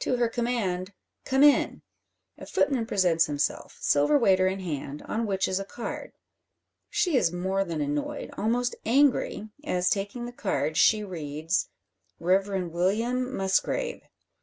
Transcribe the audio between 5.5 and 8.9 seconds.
a card. She is more than annoyed, almost